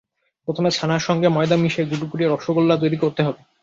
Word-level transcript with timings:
প্রথমে 0.47 0.69
ছানার 0.71 1.01
সঙ্গে 1.07 1.27
ময়দা 1.27 1.55
মিশিয়ে 1.57 1.89
গুটি 1.89 2.05
গুটি 2.11 2.25
রসগোল্লা 2.25 2.75
তৈরি 2.77 2.97
করতে 2.97 3.21
হবে। 3.23 3.41